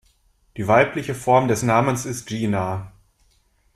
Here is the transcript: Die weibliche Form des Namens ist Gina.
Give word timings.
Die 0.57 0.67
weibliche 0.67 1.13
Form 1.13 1.47
des 1.47 1.61
Namens 1.61 2.07
ist 2.07 2.25
Gina. 2.25 2.91